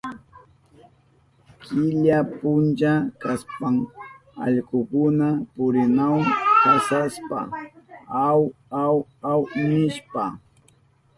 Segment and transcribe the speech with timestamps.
[1.63, 3.75] Killa puncha kashpan
[4.43, 6.25] allkukuna purinahun
[6.63, 7.39] kasashpa
[8.29, 8.41] aw,
[8.83, 8.95] aw,
[9.31, 10.23] aw nishpa.